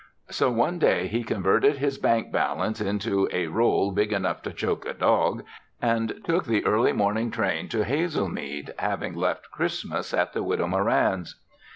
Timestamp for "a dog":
4.83-5.43